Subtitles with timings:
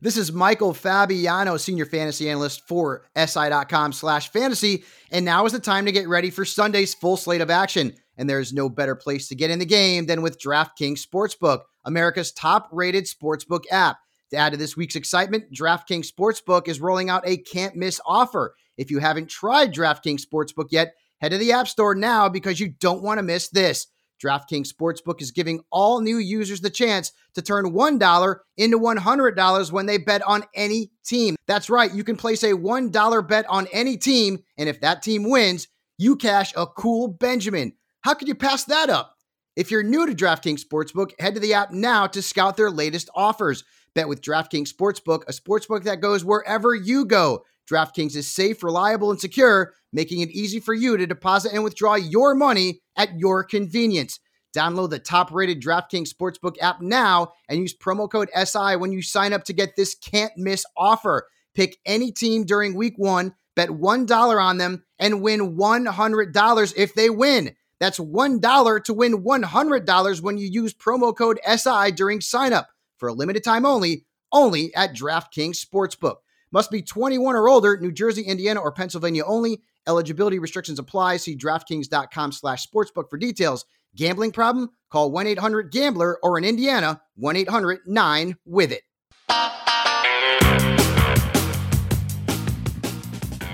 [0.00, 4.84] This is Michael Fabiano, senior fantasy analyst for SI.com slash fantasy.
[5.10, 7.94] And now is the time to get ready for Sunday's full slate of action.
[8.18, 12.32] And there's no better place to get in the game than with DraftKings Sportsbook, America's
[12.32, 13.98] top rated sportsbook app.
[14.30, 18.54] To add to this week's excitement, DraftKings Sportsbook is rolling out a can't miss offer.
[18.76, 22.68] If you haven't tried DraftKings Sportsbook yet, head to the App Store now because you
[22.68, 23.86] don't want to miss this.
[24.22, 29.86] DraftKings Sportsbook is giving all new users the chance to turn $1 into $100 when
[29.86, 31.36] they bet on any team.
[31.46, 35.28] That's right, you can place a $1 bet on any team, and if that team
[35.28, 37.74] wins, you cash a cool Benjamin.
[38.00, 39.16] How could you pass that up?
[39.56, 43.08] If you're new to DraftKings Sportsbook, head to the app now to scout their latest
[43.14, 43.62] offers.
[43.94, 47.44] Bet with DraftKings Sportsbook, a sportsbook that goes wherever you go.
[47.70, 51.94] DraftKings is safe, reliable, and secure, making it easy for you to deposit and withdraw
[51.94, 54.20] your money at your convenience.
[54.54, 59.02] Download the top rated DraftKings Sportsbook app now and use promo code SI when you
[59.02, 61.26] sign up to get this can't miss offer.
[61.54, 67.10] Pick any team during week one, bet $1 on them, and win $100 if they
[67.10, 67.54] win.
[67.80, 72.68] That's $1 to win $100 when you use promo code SI during sign up
[72.98, 76.16] for a limited time only, only at DraftKings Sportsbook.
[76.54, 79.60] Must be 21 or older, New Jersey, Indiana, or Pennsylvania only.
[79.88, 81.16] Eligibility restrictions apply.
[81.16, 83.64] See DraftKings.com slash sportsbook for details.
[83.96, 84.70] Gambling problem?
[84.88, 88.82] Call 1 800 Gambler or in Indiana, 1 800 9 with it.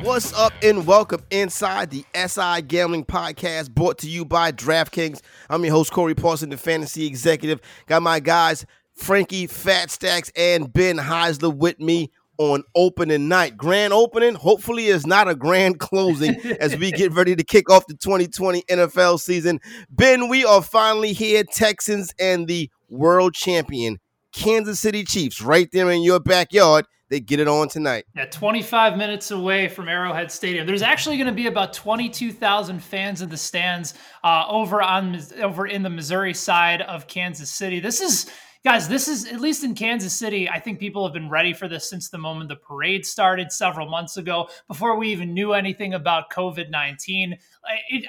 [0.03, 5.23] What's up and welcome inside the SI Gambling Podcast brought to you by DraftKings.
[5.49, 7.63] I'm your host, Corey Parson, the fantasy executive.
[7.87, 12.11] Got my guys, Frankie Fat Stacks and Ben Heisler with me
[12.41, 13.55] on opening night.
[13.55, 17.87] Grand opening, hopefully, is not a grand closing as we get ready to kick off
[17.87, 19.61] the 2020 NFL season.
[19.91, 21.45] Ben, we are finally here.
[21.45, 23.99] Texans and the world champion
[24.33, 26.87] Kansas City Chiefs right there in your backyard.
[27.11, 28.07] They get it on tonight.
[28.15, 30.67] Yeah, 25 minutes away from Arrowhead Stadium.
[30.67, 35.67] There's actually going to be about 22,000 fans in the stands uh, over on over
[35.67, 37.81] in the Missouri side of Kansas City.
[37.81, 38.31] This is
[38.65, 40.49] guys, this is at least in Kansas City.
[40.49, 43.89] I think people have been ready for this since the moment the parade started several
[43.89, 47.39] months ago, before we even knew anything about COVID 19.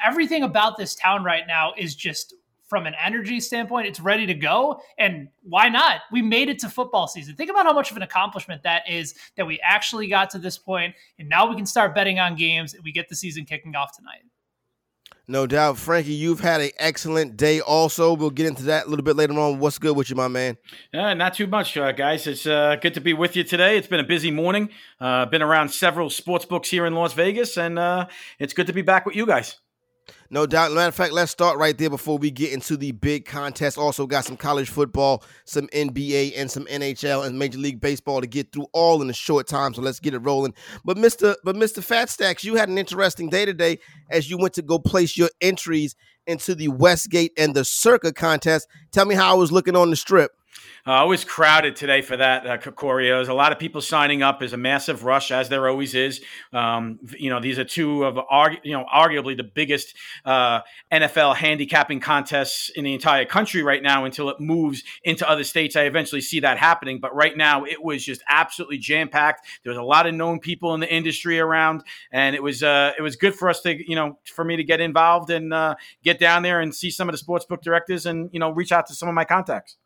[0.06, 2.36] Everything about this town right now is just
[2.68, 4.80] from an energy standpoint, it's ready to go.
[4.98, 6.04] And why not?
[6.10, 7.36] We made it to football season.
[7.36, 10.58] Think about how much of an accomplishment that is that we actually got to this
[10.58, 13.76] point, and now we can start betting on games and we get the season kicking
[13.76, 14.22] off tonight.
[15.28, 16.14] No doubt, Frankie.
[16.14, 17.62] You've had an excellent day.
[17.62, 19.60] Also, we'll get into that a little bit later on.
[19.60, 20.58] What's good with you, my man?
[20.94, 22.28] Uh, not too much, uh, guys.
[22.28, 23.78] It's uh, good to be with you today.
[23.78, 24.70] It's been a busy morning.
[25.00, 28.08] Uh, been around several sports books here in Las Vegas, and uh,
[28.40, 29.58] it's good to be back with you guys.
[30.34, 30.72] No doubt.
[30.72, 33.78] Matter of fact, let's start right there before we get into the big contest.
[33.78, 38.28] Also, got some college football, some NBA, and some NHL and Major League Baseball to
[38.28, 39.74] get through all in a short time.
[39.74, 40.54] So let's get it rolling.
[40.86, 44.54] But Mister, but Mister Fat Stacks, you had an interesting day today as you went
[44.54, 48.70] to go place your entries into the Westgate and the Circa contest.
[48.92, 50.32] Tell me how I was looking on the strip.
[50.86, 54.40] Uh, was crowded today for that, uh, There's a lot of people signing up.
[54.40, 56.22] There's a massive rush, as there always is.
[56.54, 59.96] Um, you know, these are two of, argu- you know, arguably the biggest
[60.26, 65.44] uh, NFL handicapping contests in the entire country right now until it moves into other
[65.44, 65.76] states.
[65.76, 67.00] I eventually see that happening.
[67.00, 69.46] But right now, it was just absolutely jam packed.
[69.64, 72.94] There was a lot of known people in the industry around, and it was uh,
[72.98, 75.76] it was good for us to, you know, for me to get involved and uh,
[76.04, 78.88] get down there and see some of the sportsbook directors and, you know, reach out
[78.88, 79.78] to some of my contacts.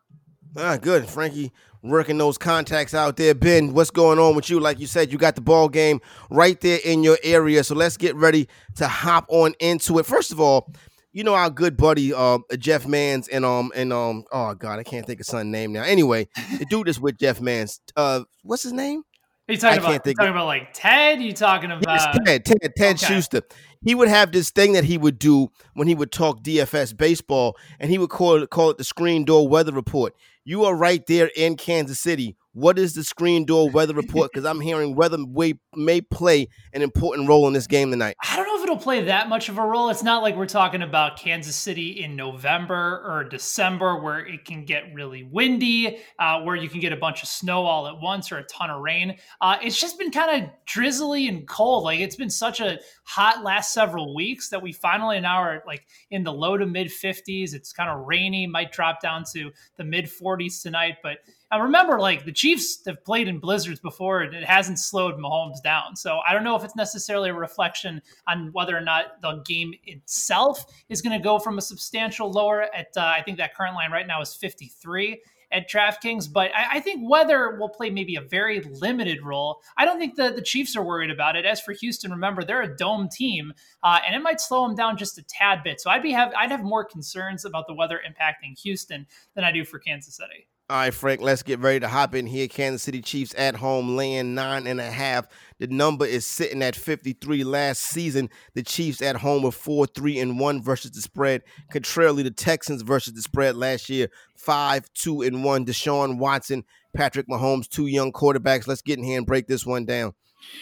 [0.58, 1.52] Ah, good, Frankie.
[1.82, 3.36] Working those contacts out there.
[3.36, 4.60] Ben, what's going on with you?
[4.60, 7.64] Like you said, you got the ball game right there in your area.
[7.64, 10.06] So let's get ready to hop on into it.
[10.06, 10.72] First of all,
[11.12, 14.84] you know our good buddy uh, Jeff Mans and um and um oh god I
[14.84, 15.84] can't think of son name now.
[15.84, 16.28] Anyway,
[16.60, 17.80] the dude is with Jeff Mans.
[17.96, 19.04] Uh, what's his name?
[19.48, 20.04] Are you talking I about?
[20.04, 21.22] Talking about like Ted?
[21.22, 22.46] You talking about yes, Ted?
[22.46, 23.06] Ted, Ted okay.
[23.06, 23.42] Schuster.
[23.86, 27.56] He would have this thing that he would do when he would talk DFS baseball,
[27.80, 30.16] and he would call it call it the screen door weather report.
[30.44, 32.36] You are right there in Kansas City.
[32.56, 34.32] What is the screen door weather report?
[34.32, 38.16] Because I'm hearing weather may, may play an important role in this game tonight.
[38.24, 39.90] I don't know if it'll play that much of a role.
[39.90, 44.64] It's not like we're talking about Kansas City in November or December where it can
[44.64, 48.32] get really windy, uh, where you can get a bunch of snow all at once
[48.32, 49.18] or a ton of rain.
[49.42, 51.84] Uh, it's just been kind of drizzly and cold.
[51.84, 55.86] Like it's been such a hot last several weeks that we finally now are like
[56.10, 57.54] in the low to mid 50s.
[57.54, 61.18] It's kind of rainy, might drop down to the mid 40s tonight, but
[61.56, 65.64] I remember, like the Chiefs have played in blizzards before, and it hasn't slowed Mahomes
[65.64, 65.96] down.
[65.96, 69.74] So I don't know if it's necessarily a reflection on whether or not the game
[69.86, 72.88] itself is going to go from a substantial lower at.
[72.98, 76.80] Uh, I think that current line right now is 53, at DraftKings, but I, I,
[76.82, 79.62] think weather will play maybe a very limited role.
[79.78, 81.46] I don't think the, the Chiefs are worried about it.
[81.46, 83.54] As for Houston, remember they're a dome team,
[83.84, 85.80] uh, and it might slow them down just a tad bit.
[85.80, 89.52] So I'd be have I'd have more concerns about the weather impacting Houston than I
[89.52, 90.48] do for Kansas City.
[90.68, 92.48] All right, Frank, let's get ready to hop in here.
[92.48, 95.28] Kansas City Chiefs at home, laying nine and a half.
[95.60, 98.32] The number is sitting at 53 last season.
[98.56, 101.44] The Chiefs at home were 4 3 and 1 versus the spread.
[101.70, 104.08] Contrarily, the Texans versus the spread last year,
[104.38, 105.66] 5 2 and 1.
[105.68, 106.64] Deshaun Watson,
[106.96, 108.66] Patrick Mahomes, two young quarterbacks.
[108.66, 110.14] Let's get in here and break this one down.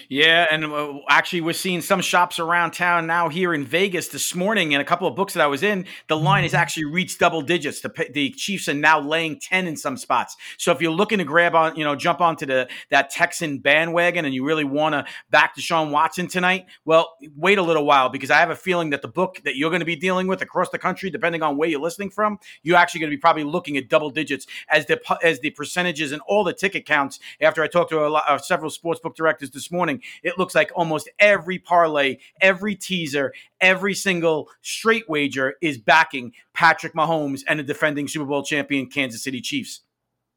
[0.09, 4.35] Yeah, and uh, actually, we're seeing some shops around town now here in Vegas this
[4.35, 4.73] morning.
[4.73, 6.61] And a couple of books that I was in, the line has mm-hmm.
[6.61, 7.81] actually reached double digits.
[7.81, 10.35] The, the Chiefs are now laying ten in some spots.
[10.57, 14.25] So if you're looking to grab on, you know, jump onto the that Texan bandwagon,
[14.25, 18.31] and you really want to back Deshaun Watson tonight, well, wait a little while because
[18.31, 20.69] I have a feeling that the book that you're going to be dealing with across
[20.69, 23.77] the country, depending on where you're listening from, you're actually going to be probably looking
[23.77, 27.19] at double digits as the as the percentages and all the ticket counts.
[27.41, 30.55] After I talked to a lot, uh, several sports book directors this morning, it looks
[30.55, 37.59] like almost every parlay, every teaser, every single straight wager is backing Patrick Mahomes and
[37.59, 39.81] the defending Super Bowl champion Kansas City Chiefs.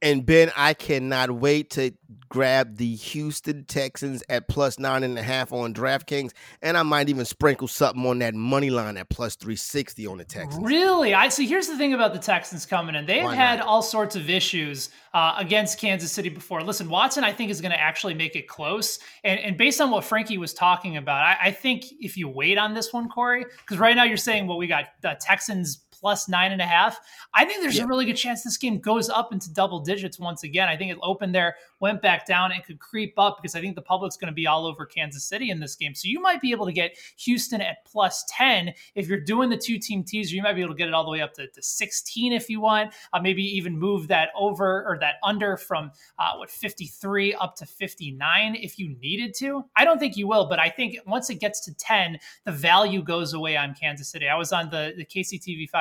[0.03, 1.93] And Ben, I cannot wait to
[2.29, 7.09] grab the Houston Texans at plus nine and a half on DraftKings, and I might
[7.09, 10.63] even sprinkle something on that money line at plus three sixty on the Texans.
[10.63, 11.15] Really?
[11.15, 11.47] I see.
[11.47, 15.37] Here's the thing about the Texans coming in; they've had all sorts of issues uh,
[15.39, 16.63] against Kansas City before.
[16.63, 19.91] Listen, Watson, I think is going to actually make it close, and, and based on
[19.91, 23.47] what Frankie was talking about, I, I think if you wait on this one, Corey,
[23.61, 27.01] because right now you're saying, well, we got the Texans plus nine and a half.
[27.35, 27.85] I think there's yeah.
[27.85, 30.69] a really good chance this game goes up into double digits once again.
[30.69, 33.75] I think it opened there, went back down, and could creep up because I think
[33.75, 35.95] the public's going to be all over Kansas City in this game.
[35.95, 38.73] So you might be able to get Houston at plus 10.
[38.95, 41.05] If you're doing the two team teaser, you might be able to get it all
[41.05, 42.93] the way up to, to 16 if you want.
[43.13, 47.67] Uh, maybe even move that over or that under from uh, what 53 up to
[47.67, 49.65] 59 if you needed to.
[49.77, 53.03] I don't think you will, but I think once it gets to 10, the value
[53.03, 54.29] goes away on Kansas City.
[54.29, 55.05] I was on the, the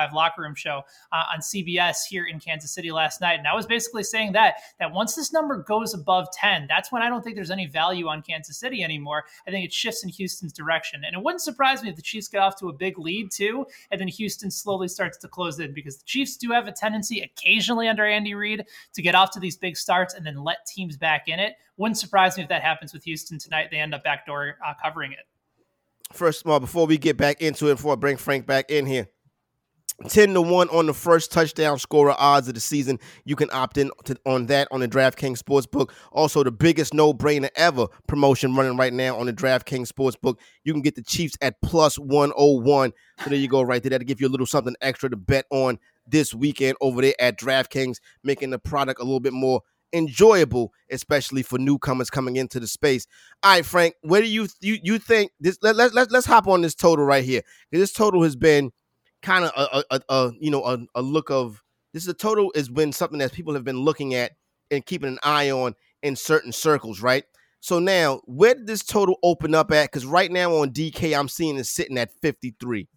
[0.06, 0.82] KCTV5 locker room show
[1.12, 4.54] uh, on CBS here in Kansas City last night, and I was basically saying that
[4.78, 8.08] that once this number goes above 10, that's when I don't think there's any value
[8.08, 9.24] on Kansas City anymore.
[9.46, 12.28] I think it shifts in Houston's direction, and it wouldn't surprise me if the Chiefs
[12.28, 15.72] get off to a big lead too, and then Houston slowly starts to close in
[15.72, 18.64] because the Chiefs do have a tendency occasionally under Andy Reid
[18.94, 21.54] to get off to these big starts and then let teams back in it.
[21.76, 23.68] Wouldn't surprise me if that happens with Houston tonight.
[23.70, 25.26] They end up backdoor uh, covering it.
[26.12, 28.86] First of all, before we get back into it, before I bring Frank back in
[28.86, 29.08] here,
[30.08, 33.00] 10 to 1 on the first touchdown scorer odds of the season.
[33.24, 35.90] You can opt in to, on that on the DraftKings Sportsbook.
[36.12, 40.36] Also, the biggest no brainer ever promotion running right now on the DraftKings Sportsbook.
[40.64, 42.92] You can get the Chiefs at plus 101.
[43.24, 43.90] So there you go, right there.
[43.90, 47.38] That'll give you a little something extra to bet on this weekend over there at
[47.38, 52.66] DraftKings, making the product a little bit more enjoyable, especially for newcomers coming into the
[52.66, 53.06] space.
[53.42, 55.58] All right, Frank, where do you you, you think this?
[55.62, 57.40] Let, let, let, let's hop on this total right here.
[57.72, 58.72] This total has been–
[59.26, 61.62] kind of a, a, a, you know a, a look of
[61.92, 64.32] this is a total has been something that people have been looking at
[64.70, 67.24] and keeping an eye on in certain circles, right?
[67.60, 69.90] So now, where did this total open up at?
[69.90, 72.88] Because right now on DK, I'm seeing it sitting at 53.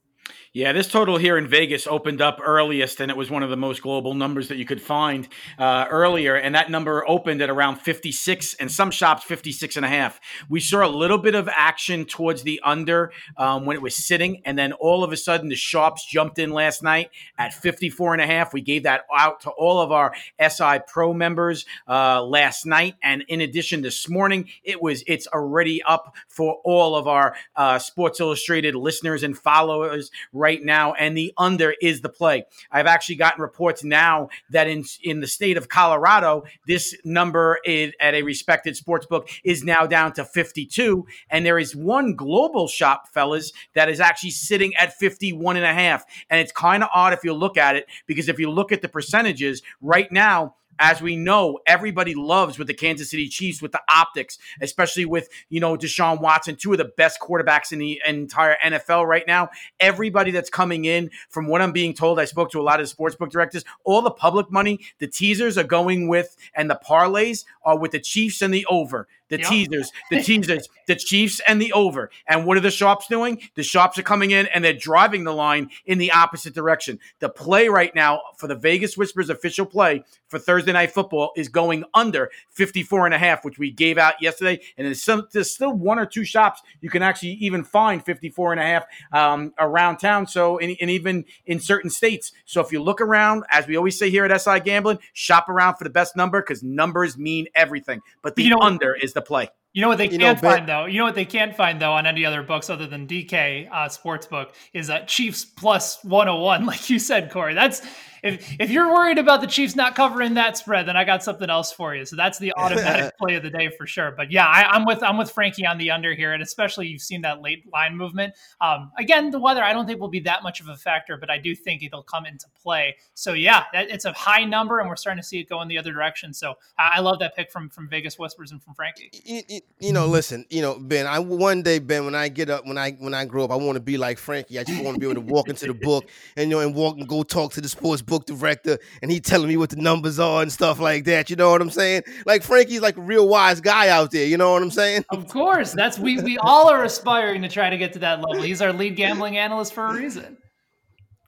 [0.52, 3.58] Yeah, this total here in Vegas opened up earliest, and it was one of the
[3.58, 5.28] most global numbers that you could find
[5.60, 6.36] uh, earlier.
[6.36, 10.19] And that number opened at around 56, and some shops 56 and a half.
[10.50, 14.42] We saw a little bit of action towards the under um, when it was sitting,
[14.44, 18.21] and then all of a sudden the shops jumped in last night at 54 and
[18.21, 18.52] a half.
[18.52, 23.24] We gave that out to all of our SI Pro members uh, last night, and
[23.28, 28.19] in addition, this morning it was it's already up for all of our uh, Sports
[28.19, 32.45] Illustrated listeners and followers right now, and the under is the play.
[32.71, 37.94] I've actually gotten reports now that in in the state of Colorado, this number is,
[37.99, 42.68] at a respected sports book is now down to 52, and there is one global
[42.68, 46.06] shop, fellas, that is actually sitting at 51 and a half.
[46.30, 48.81] And it's kind of odd if you look at it, because if you look at
[48.81, 53.74] the percentages right now, as we know, everybody loves with the Kansas City Chiefs with
[53.74, 58.02] the optics, especially with, you know, Deshaun Watson, two of the best quarterbacks in the
[58.07, 59.50] entire NFL right now.
[59.80, 62.88] Everybody that's coming in, from what I'm being told, I spoke to a lot of
[62.88, 67.78] sportsbook directors, all the public money, the teasers are going with, and the parlays are
[67.78, 69.07] with the Chiefs and the over.
[69.30, 69.48] The Yep.
[69.48, 72.09] teasers, the teasers, the Chiefs and the over.
[72.28, 73.42] And what are the shops doing?
[73.56, 77.00] The shops are coming in and they're driving the line in the opposite direction.
[77.19, 81.48] The play right now for the Vegas Whispers official play for Thursday night football is
[81.50, 84.59] going under 54 and a half, which we gave out yesterday.
[84.78, 88.52] And there's some there's still one or two shops you can actually even find 54
[88.54, 90.28] and a half um, around town.
[90.28, 92.31] So and, and even in certain states.
[92.45, 95.76] So if you look around, as we always say here at SI Gambling, shop around
[95.76, 98.02] for the best number because numbers mean everything.
[98.21, 99.49] But the You know- under is the play.
[99.71, 100.85] You know what they can't know, find though.
[100.85, 103.88] You know what they can't find though on any other books other than DK uh,
[103.88, 107.54] Sportsbook is uh, Chiefs plus 101, like you said, Corey.
[107.54, 107.81] That's
[108.23, 111.49] if if you're worried about the Chiefs not covering that spread, then I got something
[111.49, 112.06] else for you.
[112.06, 114.11] So that's the automatic play of the day for sure.
[114.11, 117.02] But yeah, I, I'm with I'm with Frankie on the under here, and especially you've
[117.02, 118.33] seen that late line movement.
[118.61, 121.30] Um, again, the weather I don't think will be that much of a factor, but
[121.30, 122.95] I do think it'll come into play.
[123.14, 125.68] So yeah, that, it's a high number, and we're starting to see it go in
[125.68, 126.33] the other direction.
[126.33, 129.09] So I, I love that pick from from Vegas Whispers and from Frankie.
[129.23, 131.07] you, you- you know, listen, you know, Ben.
[131.07, 133.56] I one day, Ben, when I get up, when I when I grow up, I
[133.56, 134.59] want to be like Frankie.
[134.59, 136.76] I just want to be able to walk into the book and you know, and
[136.76, 139.78] walk and go talk to the sports book director, and he telling me what the
[139.78, 141.30] numbers are and stuff like that.
[141.30, 142.04] You know what I'm saying?
[142.25, 144.25] Like Frankie's like a real wise guy out there.
[144.25, 145.06] You know what I'm saying?
[145.09, 148.44] Of course, that's we we all are aspiring to try to get to that level.
[148.44, 150.37] He's our lead gambling analyst for a reason.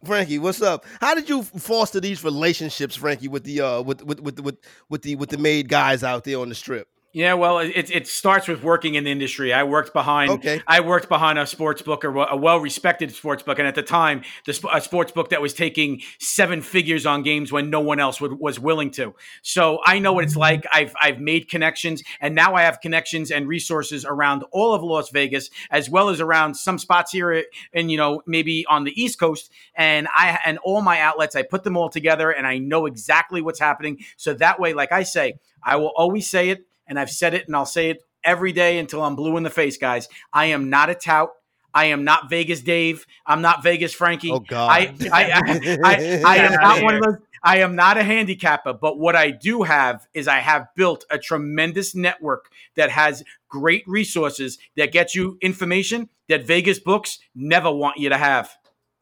[0.03, 0.85] Frankie, what's up?
[0.99, 4.57] How did you foster these relationships, Frankie, with the uh with with with with,
[4.89, 6.87] with the with the made guys out there on the strip?
[7.13, 9.51] Yeah, well, it, it starts with working in the industry.
[9.51, 10.31] I worked behind.
[10.31, 10.61] Okay.
[10.65, 14.21] I worked behind a sports book or a well-respected sports book, and at the time,
[14.45, 17.99] the sp- a sports book that was taking seven figures on games when no one
[17.99, 19.13] else would, was willing to.
[19.41, 20.39] So I know what it's mm.
[20.39, 20.65] like.
[20.71, 25.09] I've I've made connections, and now I have connections and resources around all of Las
[25.09, 29.19] Vegas, as well as around some spots here, and you know maybe on the East
[29.19, 29.51] Coast.
[29.75, 33.41] And I and all my outlets, I put them all together, and I know exactly
[33.41, 33.99] what's happening.
[34.15, 37.47] So that way, like I say, I will always say it and I've said it
[37.47, 40.09] and I'll say it every day until I'm blue in the face, guys.
[40.31, 41.29] I am not a tout.
[41.73, 43.07] I am not Vegas Dave.
[43.25, 44.29] I'm not Vegas Frankie.
[44.29, 44.69] Oh God!
[44.69, 47.15] I, I, I, I, I am not one of those.
[47.43, 51.17] I am not a handicapper, but what I do have is I have built a
[51.17, 57.97] tremendous network that has great resources that get you information that Vegas books never want
[57.97, 58.51] you to have.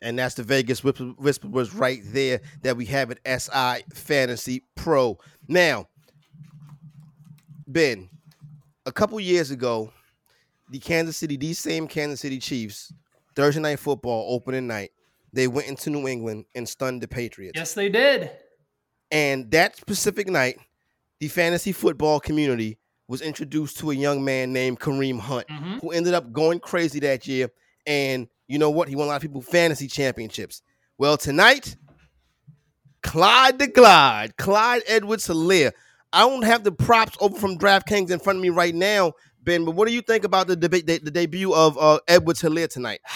[0.01, 5.17] And that's the Vegas Whisperers right there that we have at SI Fantasy Pro.
[5.49, 5.88] Now,
[7.69, 8.09] Ben,
[8.87, 9.93] a couple years ago,
[10.71, 12.91] the Kansas City, these same Kansas City Chiefs,
[13.35, 14.91] Thursday night football opening night,
[15.31, 17.53] they went into New England and stunned the Patriots.
[17.55, 18.31] Yes, they did.
[19.11, 20.57] And that specific night,
[21.19, 25.79] the fantasy football community was introduced to a young man named Kareem Hunt, Mhm.
[25.81, 27.51] who ended up going crazy that year.
[27.85, 28.87] And you know what?
[28.87, 30.63] He won a lot of people fantasy championships.
[30.97, 31.75] Well, tonight,
[33.03, 35.71] Clyde the Glide, Clyde Edwards Helaire.
[36.11, 39.13] I don't have the props over from DraftKings in front of me right now,
[39.43, 42.41] Ben, but what do you think about the debate, the, the debut of uh, Edwards
[42.41, 43.01] Helaire tonight?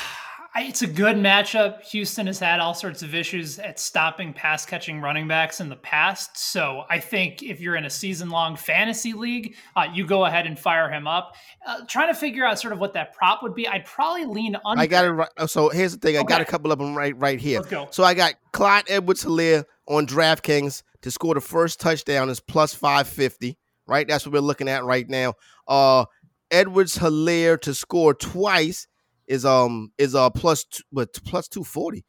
[0.55, 1.81] It's a good matchup.
[1.81, 5.75] Houston has had all sorts of issues at stopping pass catching running backs in the
[5.75, 6.37] past.
[6.37, 10.45] So I think if you're in a season long fantasy league, uh, you go ahead
[10.45, 11.33] and fire him up.
[11.65, 13.67] Uh, trying to figure out sort of what that prop would be.
[13.67, 14.79] I'd probably lean under.
[14.79, 15.29] I got it right.
[15.47, 16.19] So here's the thing.
[16.19, 17.57] I got a couple of them right right here.
[17.57, 17.87] Let's go.
[17.89, 22.73] So I got Clyde Edwards Helaire on DraftKings to score the first touchdown is plus
[22.73, 23.57] 550,
[23.87, 24.07] right?
[24.07, 25.33] That's what we're looking at right now.
[25.67, 26.05] Uh
[26.51, 28.87] Edwards Helaire to score twice
[29.27, 32.03] is um is uh plus two, but plus 240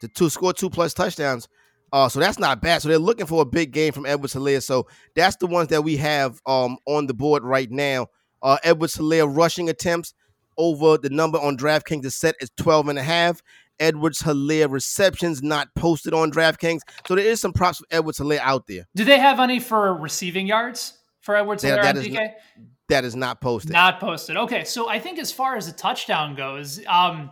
[0.00, 1.48] to, to score two plus touchdowns.
[1.92, 2.82] Uh, so that's not bad.
[2.82, 4.62] So they're looking for a big game from Edwards Helaire.
[4.62, 8.08] So that's the ones that we have um on the board right now.
[8.42, 10.14] Uh, Edwards Helaire rushing attempts
[10.58, 13.42] over the number on DraftKings is set as 12 and a half.
[13.80, 16.80] Edwards Helaire receptions not posted on DraftKings.
[17.06, 18.86] So there is some props for Edwards Helaire out there.
[18.94, 22.32] Do they have any for receiving yards for Edwards Helaire that on is DK?
[22.88, 23.72] That is not posted.
[23.72, 24.36] Not posted.
[24.36, 27.30] Okay, so I think as far as a touchdown goes, um,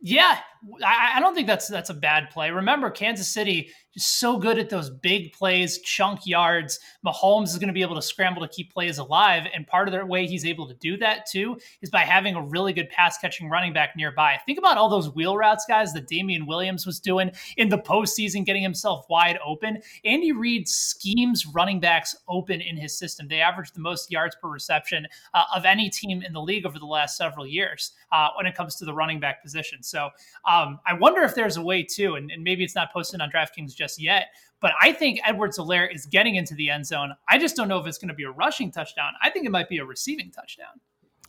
[0.00, 0.38] yeah,
[0.84, 2.50] I, I don't think that's that's a bad play.
[2.50, 6.78] Remember, Kansas City is so good at those big plays, chunk yards.
[7.04, 9.94] Mahomes is going to be able to scramble to keep plays alive, and part of
[9.94, 13.18] the way he's able to do that too is by having a really good pass
[13.18, 14.38] catching running back nearby.
[14.46, 18.44] Think about all those wheel routes, guys, that Damien Williams was doing in the postseason,
[18.44, 19.80] getting himself wide open.
[20.04, 23.28] Andy Reid schemes running backs open in his system.
[23.28, 26.78] They average the most yards per reception uh, of any team in the league over
[26.78, 29.82] the last several years uh, when it comes to the running back position.
[29.82, 30.10] So
[30.48, 33.30] um, I wonder if there's a way too, and, and maybe it's not posted on
[33.30, 34.28] DraftKings just yet.
[34.60, 37.14] But I think Edwards Helaire is getting into the end zone.
[37.28, 39.12] I just don't know if it's going to be a rushing touchdown.
[39.20, 40.80] I think it might be a receiving touchdown.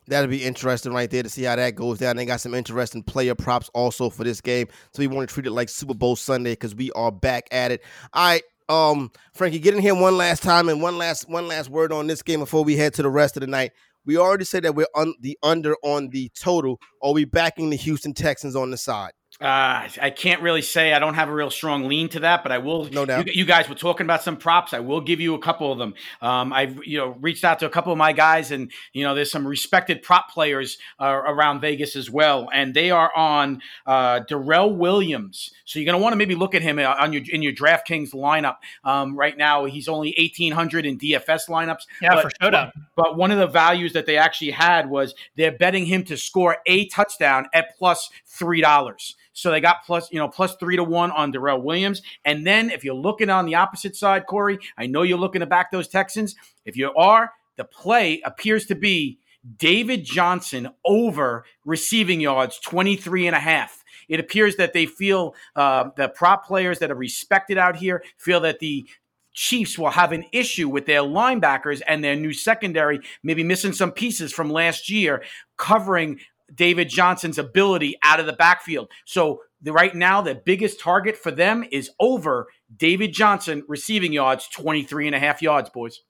[0.08, 2.18] That'll be interesting right there to see how that goes down.
[2.18, 4.68] They got some interesting player props also for this game.
[4.94, 7.72] So we want to treat it like Super Bowl Sunday because we are back at
[7.72, 7.82] it.
[8.14, 8.44] All right.
[8.70, 12.08] Um, Frankie, get in here one last time and one last one last word on
[12.08, 13.72] this game before we head to the rest of the night.
[14.06, 16.80] We already said that we're on the under on the total.
[17.02, 19.12] Are we backing the Houston Texans on the side?
[19.42, 22.52] Uh, I can't really say I don't have a real strong lean to that, but
[22.52, 22.86] I will.
[22.86, 23.28] No doubt.
[23.28, 24.74] You, you guys were talking about some props.
[24.74, 25.96] I will give you a couple of them.
[26.22, 29.16] Um, I've you know reached out to a couple of my guys, and you know
[29.16, 34.20] there's some respected prop players uh, around Vegas as well, and they are on uh,
[34.20, 35.52] Darrel Williams.
[35.66, 37.54] So you're going to want to maybe look at him uh, on your in your
[37.54, 38.58] DraftKings lineup.
[38.84, 41.88] Um, right now, he's only 1800 in DFS lineups.
[42.02, 42.72] Yeah, but, for showdown.
[42.96, 46.18] But, but one of the values that they actually had was they're betting him to
[46.18, 49.16] score a touchdown at plus three dollars.
[49.34, 52.02] So they got plus, you know, plus three to one on Darrel Williams.
[52.24, 55.46] And then if you're looking on the opposite side, Corey, I know you're looking to
[55.46, 56.36] back those Texans.
[56.66, 59.20] If you are, the play appears to be
[59.58, 63.84] David Johnson over receiving yards, 23 and a half.
[64.08, 68.40] It appears that they feel uh, the prop players that are respected out here feel
[68.42, 68.88] that the
[69.34, 73.92] Chiefs will have an issue with their linebackers and their new secondary, maybe missing some
[73.92, 75.24] pieces from last year,
[75.58, 76.20] covering
[76.54, 78.90] David Johnson's ability out of the backfield.
[79.06, 84.48] So the, right now, the biggest target for them is over David Johnson receiving yards,
[84.50, 86.02] 23 and a half yards, boys.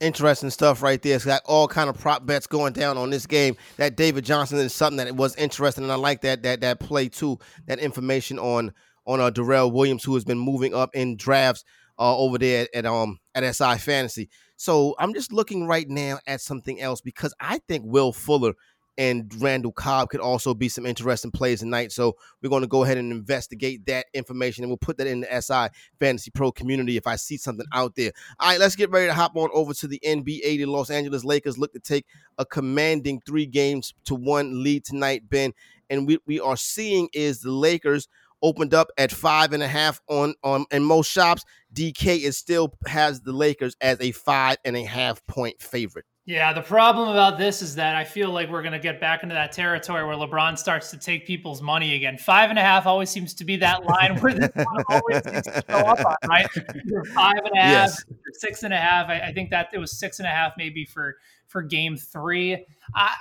[0.00, 1.16] Interesting stuff right there.
[1.16, 3.56] It's got all kind of prop bets going down on this game.
[3.76, 7.08] That David Johnson is something that was interesting, and I like that that that play
[7.08, 7.38] too.
[7.66, 8.72] That information on
[9.06, 11.64] on uh, Darrel Williams, who has been moving up in drafts
[11.98, 14.28] uh, over there at, um at SI Fantasy.
[14.56, 18.54] So I'm just looking right now at something else because I think Will Fuller
[18.96, 21.92] and Randall Cobb could also be some interesting plays tonight.
[21.92, 25.20] So we're going to go ahead and investigate that information and we'll put that in
[25.20, 28.12] the SI Fantasy Pro community if I see something out there.
[28.38, 30.42] All right, let's get ready to hop on over to the NBA.
[30.42, 32.06] The Los Angeles Lakers look to take
[32.38, 35.52] a commanding three games to one lead tonight, Ben.
[35.90, 38.08] And we, we are seeing is the Lakers
[38.42, 41.44] opened up at five and a half on on in most shops.
[41.72, 46.04] DK is still has the Lakers as a five and a half point favorite.
[46.26, 49.22] Yeah, the problem about this is that I feel like we're going to get back
[49.22, 52.16] into that territory where LeBron starts to take people's money again.
[52.16, 55.42] Five and a half always seems to be that line where this one always seems
[55.42, 56.46] to show up on, right?
[56.56, 58.04] Either five and a half, Yes.
[58.32, 59.10] six and a half.
[59.10, 62.64] I, I think that it was six and a half maybe for for game three.
[62.94, 63.14] I,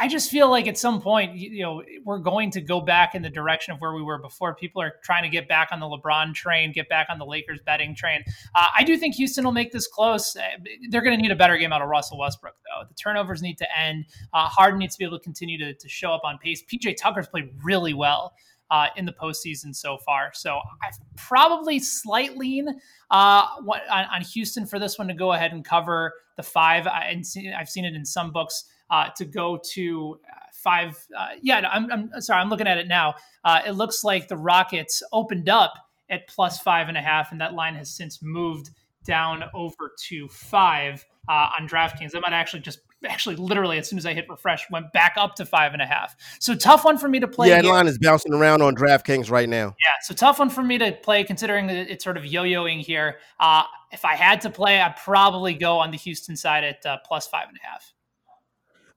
[0.00, 3.14] I just feel like at some point, you, you know, we're going to go back
[3.14, 4.54] in the direction of where we were before.
[4.54, 7.60] People are trying to get back on the LeBron train, get back on the Lakers
[7.64, 8.22] betting train.
[8.54, 10.36] Uh, I do think Houston will make this close.
[10.36, 10.42] Uh,
[10.90, 12.86] They're going to need a better game out of Russell Westbrook, though.
[12.86, 14.04] The turnovers need to end.
[14.34, 16.62] Uh, Harden needs to be able to continue to, to show up on pace.
[16.62, 18.34] PJ Tucker's played really well.
[18.70, 22.68] Uh, in the postseason so far, so I probably slight lean
[23.10, 26.86] uh, on, on Houston for this one to go ahead and cover the five.
[26.86, 27.20] I,
[27.58, 30.96] I've seen it in some books uh, to go to uh, five.
[31.18, 33.14] Uh, yeah, I'm, I'm sorry, I'm looking at it now.
[33.44, 35.74] Uh, it looks like the Rockets opened up
[36.08, 38.70] at plus five and a half, and that line has since moved
[39.04, 42.12] down over to five uh, on DraftKings.
[42.12, 45.34] That might actually just actually literally as soon as I hit refresh went back up
[45.36, 46.16] to five and a half.
[46.38, 47.48] So tough one for me to play.
[47.48, 49.74] yeah, that line is bouncing around on DraftKings right now.
[49.80, 53.18] Yeah, so tough one for me to play considering that it's sort of yo-yoing here.
[53.38, 56.98] Uh, if I had to play, I'd probably go on the Houston side at uh,
[57.04, 57.92] plus five and a half.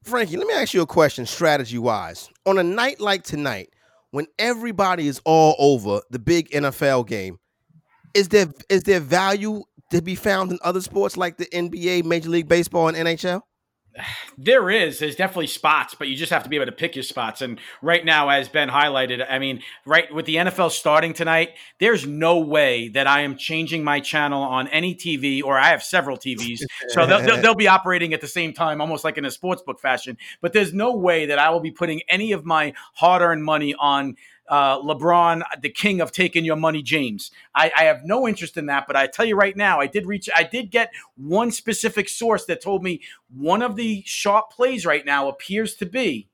[0.04, 2.30] Frankie, let me ask you a question strategy wise.
[2.46, 3.70] On a night like tonight,
[4.12, 7.40] when everybody is all over the big NFL game,
[8.14, 12.30] is there is there value to be found in other sports like the NBA, Major
[12.30, 13.42] League Baseball, and NHL?
[14.36, 14.98] There is.
[14.98, 17.42] There's definitely spots, but you just have to be able to pick your spots.
[17.44, 22.08] And right now, as Ben highlighted, I mean, right with the NFL starting tonight, there's
[22.08, 26.18] no way that I am changing my channel on any TV, or I have several
[26.18, 29.30] TVs, so they'll, they'll, they'll be operating at the same time, almost like in a
[29.30, 30.18] sportsbook fashion.
[30.42, 34.16] But there's no way that I will be putting any of my hard-earned money on
[34.50, 37.32] uh, LeBron, the king of taking your money, James.
[37.56, 40.06] I, I have no interest in that, but I tell you right now, I did
[40.06, 43.02] reach, I did get one specific source that told me
[43.34, 46.28] one of the sharp plays right now appears to be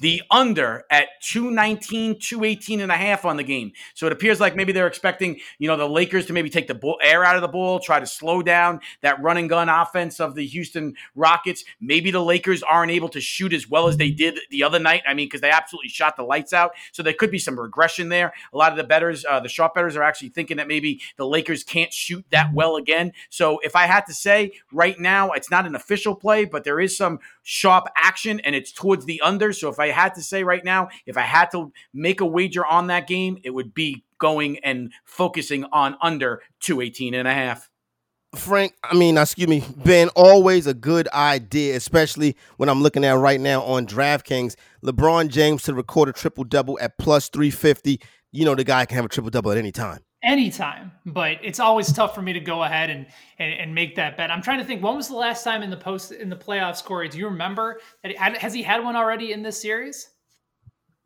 [0.00, 3.72] the under at 219 218 and a half on the game.
[3.94, 6.74] So it appears like maybe they're expecting you know the lakers to maybe take the
[6.74, 10.20] ball, air out of the ball try to slow down that run and gun offense
[10.20, 11.64] of the houston rockets.
[11.80, 15.02] Maybe the lakers aren't able to shoot as well as they did the other night.
[15.06, 16.72] I mean because they absolutely shot the lights out.
[16.92, 18.32] So there could be some regression there.
[18.52, 21.26] A lot of the betters uh, the sharp betters are actually thinking that maybe the
[21.26, 23.12] lakers can't shoot that well again.
[23.30, 26.78] So if i had to say right now it's not an official play but there
[26.78, 29.52] is some sharp action and it's towards the under.
[29.52, 32.64] So if i had to say right now, if I had to make a wager
[32.64, 37.70] on that game, it would be going and focusing on under 218 and a half.
[38.34, 43.04] Frank, I mean, uh, excuse me, Ben, always a good idea, especially when I'm looking
[43.04, 44.54] at right now on DraftKings.
[44.84, 48.00] LeBron James to record a triple double at plus 350.
[48.32, 50.00] You know, the guy can have a triple double at any time.
[50.22, 53.06] Anytime, but it's always tough for me to go ahead and,
[53.38, 54.30] and, and make that bet.
[54.30, 56.82] I'm trying to think when was the last time in the post in the playoffs,
[56.82, 57.08] Corey?
[57.08, 60.10] Do you remember that has he had one already in this series?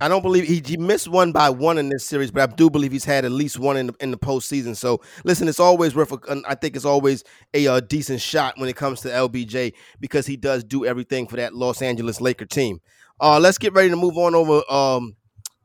[0.01, 2.69] I don't believe he, he missed one by one in this series, but I do
[2.69, 4.77] believe he's had at least one in the, in the postseason.
[4.77, 6.11] So listen, it's always worth.
[6.11, 7.23] A, I think it's always
[7.55, 11.29] a, a uh, decent shot when it comes to LBJ because he does do everything
[11.29, 12.81] for that Los Angeles Laker team.
[13.21, 15.15] Uh, let's get ready to move on over um,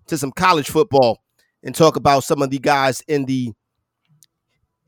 [0.06, 1.24] to some college football
[1.68, 3.52] and talk about some of the guys in the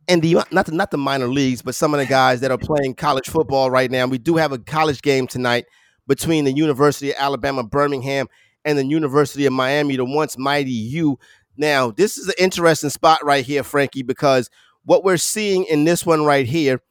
[0.07, 2.57] in the not the not the minor leagues, but some of the guys that are
[2.57, 4.07] playing college football right now.
[4.07, 5.65] We do have a college game tonight
[6.07, 8.27] between the University of Alabama Birmingham
[8.63, 11.19] and the University of Miami, the once mighty U.
[11.57, 14.49] Now, this is an interesting spot right here, Frankie, because
[14.85, 16.81] what we're seeing in this one right here.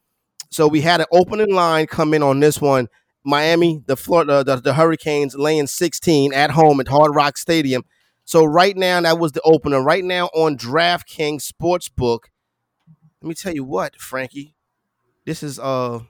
[0.51, 2.89] So we had an opening line come in on this one.
[3.25, 7.85] Miami, the Florida, the, the Hurricanes laying 16 at home at Hard Rock Stadium.
[8.29, 9.83] So right now, that was the opener.
[9.83, 12.25] Right now on DraftKings Sportsbook,
[13.23, 14.55] let me tell you what, Frankie,
[15.25, 16.01] this is uh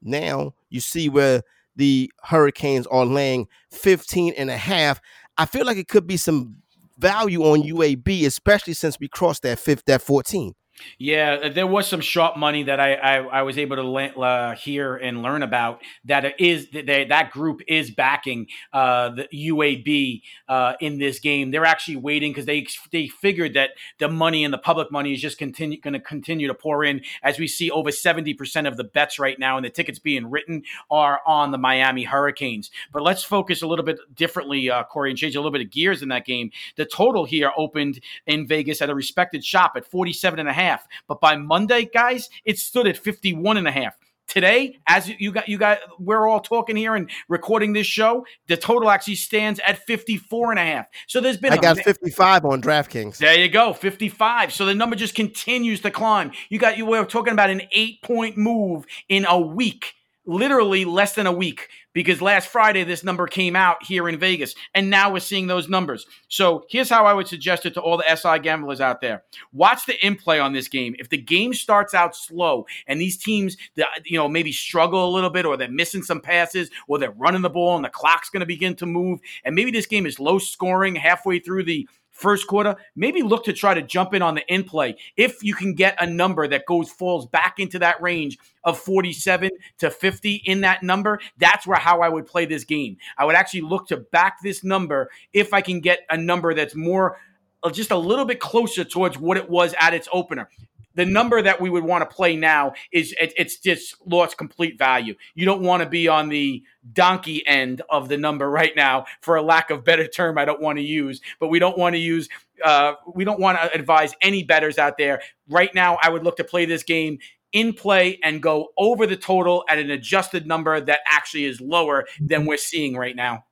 [0.00, 1.42] now you see where
[1.76, 5.02] the Hurricanes are laying 15 and a half.
[5.36, 6.62] I feel like it could be some
[6.96, 10.54] value on UAB, especially since we crossed that fifth, that 14.
[10.98, 14.54] Yeah, uh, there was some sharp money that I I, I was able to uh,
[14.56, 15.82] hear and learn about.
[16.04, 21.52] That is that that group is backing uh, the UAB uh, in this game.
[21.52, 25.20] They're actually waiting because they they figured that the money and the public money is
[25.20, 27.02] just continue going to continue to pour in.
[27.22, 30.28] As we see, over seventy percent of the bets right now and the tickets being
[30.28, 32.70] written are on the Miami Hurricanes.
[32.92, 35.70] But let's focus a little bit differently, uh, Corey, and change a little bit of
[35.70, 36.50] gears in that game.
[36.74, 40.52] The total here opened in Vegas at a respected shop at forty seven and a
[40.52, 40.86] half half.
[41.08, 43.96] But by Monday, guys, it stood at 51 and a half.
[44.26, 48.56] Today, as you got you got we're all talking here and recording this show, the
[48.56, 50.86] total actually stands at 54 and a half.
[51.06, 53.18] So there's been I got 55 on DraftKings.
[53.18, 54.50] There you go, 55.
[54.50, 56.32] So the number just continues to climb.
[56.48, 59.94] You got you were talking about an 8-point move in a week
[60.26, 64.54] literally less than a week because last Friday this number came out here in Vegas,
[64.74, 66.06] and now we're seeing those numbers.
[66.28, 69.86] So here's how I would suggest it to all the SI gamblers out there: watch
[69.86, 70.94] the in play on this game.
[70.98, 73.56] If the game starts out slow and these teams,
[74.04, 77.42] you know, maybe struggle a little bit, or they're missing some passes, or they're running
[77.42, 80.20] the ball and the clock's going to begin to move, and maybe this game is
[80.20, 84.36] low scoring halfway through the first quarter, maybe look to try to jump in on
[84.36, 84.96] the in play.
[85.16, 89.50] If you can get a number that goes falls back into that range of 47
[89.78, 92.96] to 50 in that number, that's where how I would play this game.
[93.18, 96.74] I would actually look to back this number if I can get a number that's
[96.74, 97.18] more
[97.62, 100.48] uh, just a little bit closer towards what it was at its opener
[100.94, 104.78] the number that we would want to play now is it, it's just lost complete
[104.78, 105.14] value.
[105.34, 109.36] You don't want to be on the donkey end of the number right now, for
[109.36, 111.20] a lack of better term, I don't want to use.
[111.40, 112.28] But we don't want to use.
[112.64, 115.98] Uh, we don't want to advise any betters out there right now.
[116.02, 117.18] I would look to play this game
[117.52, 122.04] in play and go over the total at an adjusted number that actually is lower
[122.20, 123.44] than we're seeing right now.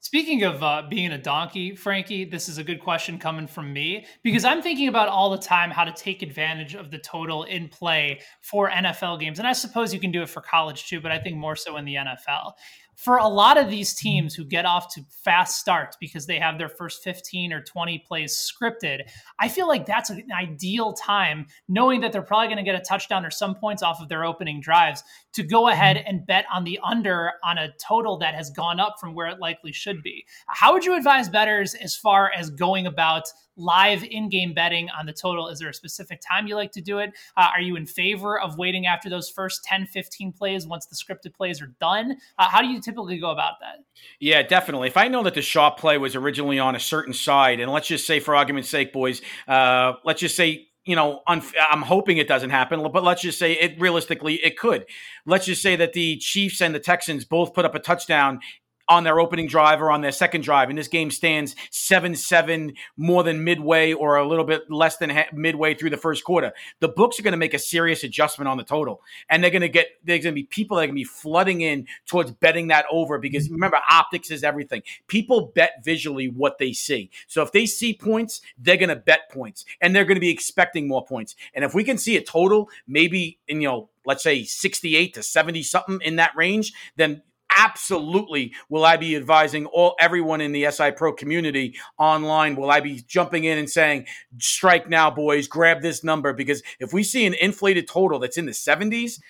[0.00, 4.06] Speaking of uh, being a donkey, Frankie, this is a good question coming from me
[4.22, 7.68] because I'm thinking about all the time how to take advantage of the total in
[7.68, 9.40] play for NFL games.
[9.40, 11.76] And I suppose you can do it for college too, but I think more so
[11.78, 12.52] in the NFL
[12.98, 16.58] for a lot of these teams who get off to fast starts because they have
[16.58, 19.02] their first 15 or 20 plays scripted,
[19.38, 22.84] I feel like that's an ideal time, knowing that they're probably going to get a
[22.84, 25.04] touchdown or some points off of their opening drives,
[25.38, 28.96] to go ahead and bet on the under on a total that has gone up
[29.00, 30.26] from where it likely should be.
[30.48, 35.12] How would you advise betters as far as going about live in-game betting on the
[35.12, 35.46] total?
[35.46, 37.12] Is there a specific time you like to do it?
[37.36, 40.96] Uh, are you in favor of waiting after those first 10 15 plays once the
[40.96, 42.16] scripted plays are done?
[42.36, 43.84] Uh, how do you typically go about that?
[44.18, 44.88] Yeah definitely.
[44.88, 47.86] If i know that the sharp play was originally on a certain side and let's
[47.86, 51.42] just say for argument's sake boys uh, let's just say you know, I'm
[51.82, 54.86] hoping it doesn't happen, but let's just say it realistically it could.
[55.26, 58.40] Let's just say that the Chiefs and the Texans both put up a touchdown
[58.88, 60.70] on their opening drive or on their second drive.
[60.70, 65.10] And this game stands 7 7 more than midway or a little bit less than
[65.10, 66.52] ha- midway through the first quarter.
[66.80, 69.02] The books are going to make a serious adjustment on the total.
[69.28, 71.04] And they're going to get, there's going to be people that are going to be
[71.04, 73.54] flooding in towards betting that over because mm-hmm.
[73.54, 74.82] remember, optics is everything.
[75.06, 77.10] People bet visually what they see.
[77.26, 80.30] So if they see points, they're going to bet points and they're going to be
[80.30, 81.36] expecting more points.
[81.54, 85.22] And if we can see a total, maybe in, you know, let's say 68 to
[85.22, 87.22] 70 something in that range, then
[87.58, 92.56] absolutely will I be advising all everyone in the SI Pro community online.
[92.56, 94.06] Will I be jumping in and saying,
[94.38, 96.32] strike now, boys, grab this number?
[96.32, 99.20] Because if we see an inflated total that's in the 70s,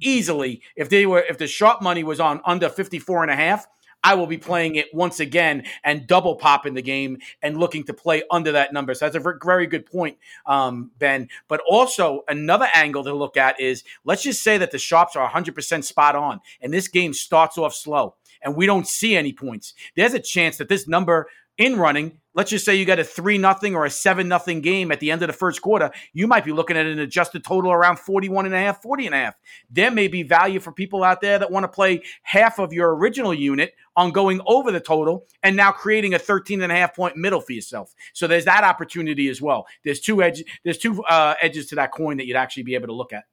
[0.00, 3.66] easily, if they were if the sharp money was on under 54 and a half,
[4.02, 7.84] I will be playing it once again and double pop in the game and looking
[7.84, 8.94] to play under that number.
[8.94, 11.28] So that's a very good point, um, Ben.
[11.48, 15.28] But also another angle to look at is let's just say that the sharps are
[15.28, 19.74] 100% spot on and this game starts off slow and we don't see any points.
[19.96, 21.28] There's a chance that this number
[21.58, 24.92] in running let's just say you got a three nothing or a seven nothing game
[24.92, 27.72] at the end of the first quarter, you might be looking at an adjusted total
[27.72, 29.34] around 41 and a half, 40 and a half.
[29.70, 32.94] There may be value for people out there that want to play half of your
[32.94, 36.94] original unit on going over the total and now creating a 13 and a half
[36.94, 37.94] point middle for yourself.
[38.12, 39.66] So there's that opportunity as well.
[39.82, 42.88] There's two edges, there's two uh, edges to that coin that you'd actually be able
[42.88, 43.24] to look at.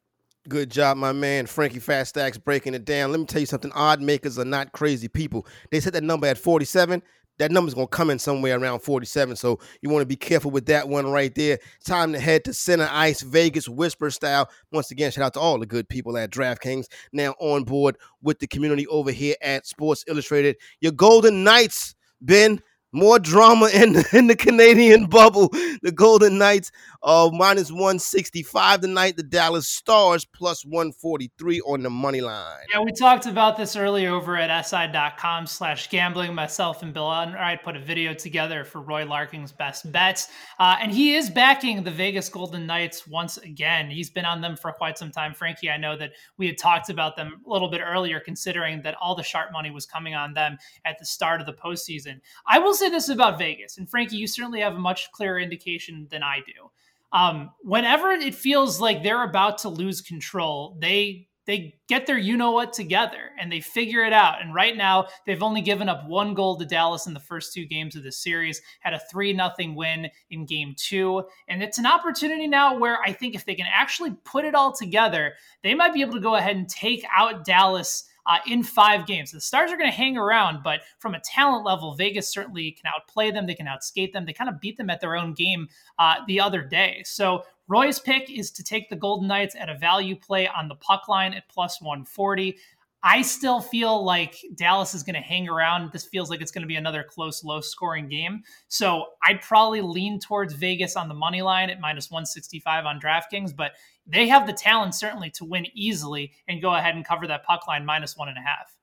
[0.50, 1.46] Good job, my man.
[1.46, 3.12] Frankie Fat Stacks breaking it down.
[3.12, 3.72] Let me tell you something.
[3.74, 5.48] Odd makers are not crazy people.
[5.72, 7.02] They set that number at 47
[7.40, 9.36] that number's going to come in somewhere around 47.
[9.36, 11.60] So you want to be careful with that one right there.
[11.84, 14.50] Time to head to center ice, Vegas, whisper style.
[14.72, 18.40] Once again, shout out to all the good people at DraftKings now on board with
[18.40, 20.58] the community over here at Sports Illustrated.
[20.82, 22.62] Your Golden Knights, Ben.
[22.96, 25.50] More drama in the, in the Canadian bubble.
[25.82, 26.72] The Golden Knights
[27.04, 29.18] uh, minus 165 tonight.
[29.18, 32.66] The Dallas Stars plus 143 on the money line.
[32.72, 36.34] Yeah, we talked about this earlier over at si.com slash gambling.
[36.34, 40.30] Myself and Bill I put a video together for Roy Larkin's best bets.
[40.60, 43.90] Uh, and he is backing the Vegas Golden Knights once again.
[43.90, 45.34] He's been on them for quite some time.
[45.34, 48.96] Frankie, I know that we had talked about them a little bit earlier, considering that
[49.02, 52.22] all the sharp money was coming on them at the start of the postseason.
[52.48, 56.08] I will say this about Vegas, and Frankie, you certainly have a much clearer indication
[56.10, 56.70] than I do.
[57.14, 62.38] Um, whenever it feels like they're about to lose control, they they get their you
[62.38, 64.42] know what together and they figure it out.
[64.42, 67.66] And right now, they've only given up one goal to Dallas in the first two
[67.66, 71.24] games of the series, had a 3 nothing win in game two.
[71.48, 74.74] And it's an opportunity now where I think if they can actually put it all
[74.74, 79.06] together, they might be able to go ahead and take out Dallas uh, in five
[79.06, 79.32] games.
[79.32, 82.92] The Stars are going to hang around, but from a talent level, Vegas certainly can
[82.96, 83.48] outplay them.
[83.48, 84.26] They can outskate them.
[84.26, 85.68] They kind of beat them at their own game
[86.00, 87.04] uh, the other day.
[87.06, 90.76] So Roy's pick is to take the Golden Knights at a value play on the
[90.76, 92.58] puck line at plus 140.
[93.06, 95.92] I still feel like Dallas is going to hang around.
[95.92, 98.44] This feels like it's going to be another close, low scoring game.
[98.70, 103.54] So I'd probably lean towards Vegas on the money line at minus 165 on DraftKings,
[103.54, 103.74] but
[104.08, 107.68] they have the talent certainly to win easily and go ahead and cover that puck
[107.68, 108.74] line minus one and a half.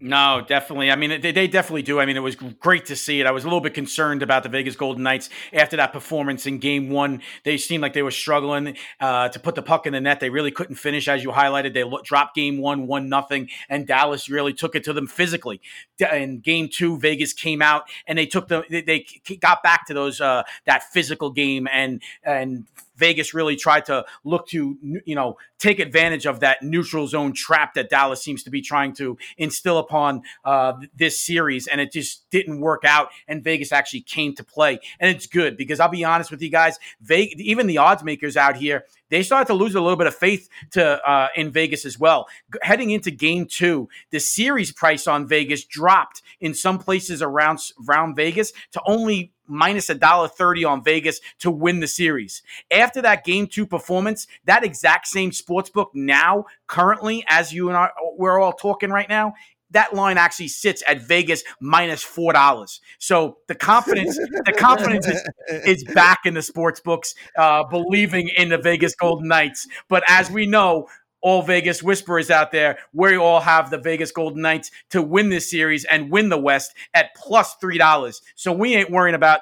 [0.00, 0.90] No, definitely.
[0.90, 2.00] I mean, they, they definitely do.
[2.00, 3.26] I mean, it was great to see it.
[3.26, 6.58] I was a little bit concerned about the Vegas Golden Knights after that performance in
[6.58, 7.22] game one.
[7.44, 10.18] They seemed like they were struggling uh, to put the puck in the net.
[10.18, 11.72] They really couldn't finish, as you highlighted.
[11.74, 15.60] They dropped game one, one nothing, and Dallas really took it to them physically.
[16.00, 20.20] In game two, Vegas came out and they took the, they got back to those,
[20.20, 22.66] uh, that physical game and, and
[23.02, 27.74] Vegas really tried to look to, you know, take advantage of that neutral zone trap
[27.74, 31.66] that Dallas seems to be trying to instill upon uh, this series.
[31.66, 33.08] And it just didn't work out.
[33.26, 34.78] And Vegas actually came to play.
[35.00, 38.36] And it's good because I'll be honest with you guys, Vegas, even the odds makers
[38.36, 41.84] out here, they started to lose a little bit of faith to uh, in Vegas
[41.84, 42.28] as well.
[42.62, 48.14] Heading into Game Two, the series price on Vegas dropped in some places around around
[48.14, 52.42] Vegas to only minus a dollar thirty on Vegas to win the series.
[52.70, 57.76] After that Game Two performance, that exact same sports book now currently, as you and
[57.76, 59.34] I we're all talking right now,
[59.72, 62.80] that line actually sits at Vegas minus four dollars.
[62.98, 65.22] So the confidence, the confidence is,
[65.66, 69.66] is back in the sports books, uh, believing in the Vegas Golden Knights.
[69.88, 70.88] But as we know,
[71.22, 75.50] all Vegas whisperers out there, we all have the Vegas Golden Knights to win this
[75.50, 78.20] series and win the West at plus three dollars.
[78.34, 79.40] So we ain't worrying about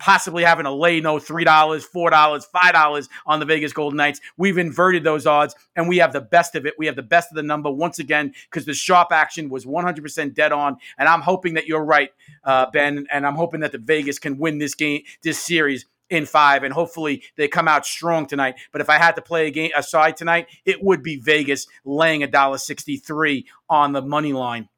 [0.00, 4.20] possibly having a lay no $3, $4, $5 on the Vegas Golden Knights.
[4.36, 6.74] We've inverted those odds and we have the best of it.
[6.78, 10.34] We have the best of the number once again because the sharp action was 100%
[10.34, 10.78] dead on.
[10.98, 12.10] And I'm hoping that you're right,
[12.42, 13.06] uh, Ben.
[13.12, 16.74] And I'm hoping that the Vegas can win this game, this series in five, and
[16.74, 18.56] hopefully they come out strong tonight.
[18.72, 22.22] But if I had to play a game aside tonight, it would be Vegas laying
[22.22, 24.68] a dollar sixty three on the money line.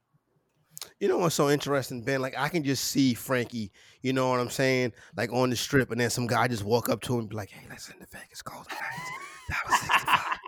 [0.98, 2.20] You know what's so interesting, Ben?
[2.20, 4.92] Like I can just see Frankie you know what I'm saying?
[5.16, 7.36] Like on the strip, and then some guy just walk up to him and be
[7.36, 10.38] like, "Hey, listen, the Vegas Golden Knights, 65."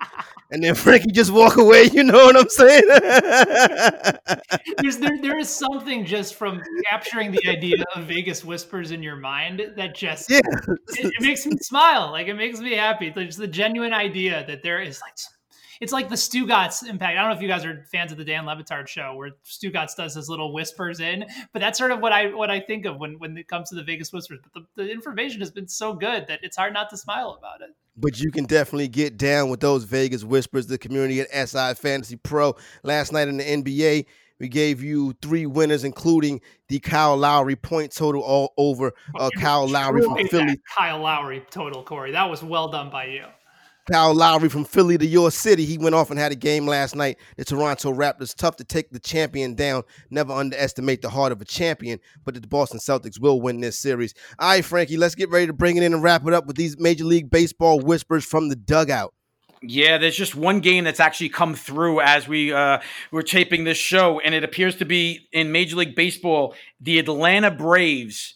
[0.55, 1.91] And then Frankie just walk away.
[1.93, 2.85] You know what I'm saying?
[4.79, 9.17] There's, there, there is something just from capturing the idea of Vegas whispers in your
[9.17, 10.39] mind that just yeah.
[10.39, 12.11] it, it makes me smile.
[12.11, 13.13] Like it makes me happy.
[13.15, 15.15] It's the genuine idea that there is like
[15.81, 17.19] it's like the Stugotz impact.
[17.19, 19.33] I don't know if you guys are fans of the Dan Le Batard show where
[19.45, 22.87] Stugotz does his little whispers in, but that's sort of what I what I think
[22.87, 24.39] of when when it comes to the Vegas whispers.
[24.43, 27.61] But the, the information has been so good that it's hard not to smile about
[27.61, 27.75] it.
[27.97, 30.67] But you can definitely get down with those Vegas whispers.
[30.67, 34.07] The community at SI Fantasy Pro last night in the NBA
[34.41, 39.69] We gave you three winners, including the Kyle Lowry point total all over uh, Kyle
[39.69, 40.61] Lowry from Philly.
[40.77, 42.11] Kyle Lowry total, Corey.
[42.13, 43.25] That was well done by you.
[43.91, 45.65] Kyle Lowry from Philly to your city.
[45.65, 47.19] He went off and had a game last night.
[47.37, 48.35] The Toronto Raptors.
[48.35, 49.83] Tough to take the champion down.
[50.11, 54.15] Never underestimate the heart of a champion, but the Boston Celtics will win this series.
[54.39, 56.57] All right, Frankie, let's get ready to bring it in and wrap it up with
[56.57, 59.13] these Major League Baseball whispers from the dugout.
[59.67, 63.79] Yeah, there's just one game that's actually come through as we uh, were taping this
[63.79, 68.35] show, and it appears to be in Major League Baseball, the Atlanta Braves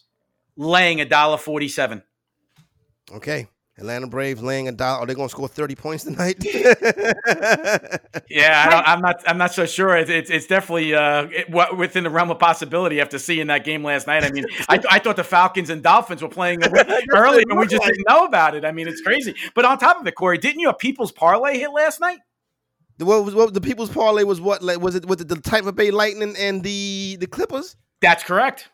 [0.57, 2.01] laying a dollar forty-seven.
[3.11, 3.47] Okay.
[3.79, 4.99] Atlanta Braves laying a dollar.
[4.99, 6.37] Are they going to score thirty points tonight?
[8.29, 9.23] yeah, I am not.
[9.25, 9.95] I'm not so sure.
[9.95, 13.83] It's it's, it's definitely uh, it, within the realm of possibility after seeing that game
[13.83, 14.23] last night.
[14.23, 16.59] I mean, I, I thought the Falcons and Dolphins were playing
[17.13, 18.65] early, and we just didn't know about it.
[18.65, 19.35] I mean, it's crazy.
[19.55, 22.19] But on top of it, Corey, didn't you a People's Parlay hit last night?
[22.97, 24.41] What was what the People's Parlay was?
[24.41, 25.05] What like was it?
[25.05, 27.77] Was it the Tampa Bay Lightning and the the Clippers?
[28.01, 28.69] That's correct.